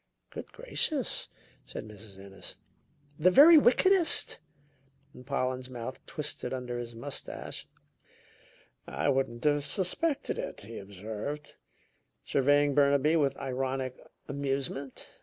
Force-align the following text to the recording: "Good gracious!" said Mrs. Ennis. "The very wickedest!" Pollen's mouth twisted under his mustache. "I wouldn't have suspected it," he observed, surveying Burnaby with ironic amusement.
"Good 0.31 0.51
gracious!" 0.51 1.29
said 1.67 1.87
Mrs. 1.87 2.17
Ennis. 2.17 2.55
"The 3.19 3.29
very 3.29 3.59
wickedest!" 3.59 4.39
Pollen's 5.27 5.69
mouth 5.69 6.03
twisted 6.07 6.55
under 6.55 6.79
his 6.79 6.95
mustache. 6.95 7.67
"I 8.87 9.09
wouldn't 9.09 9.43
have 9.43 9.63
suspected 9.63 10.39
it," 10.39 10.61
he 10.61 10.79
observed, 10.79 11.55
surveying 12.23 12.73
Burnaby 12.73 13.15
with 13.15 13.37
ironic 13.37 13.95
amusement. 14.27 15.07